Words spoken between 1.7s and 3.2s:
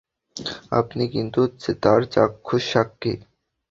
তার চাক্ষুষ সাক্ষী!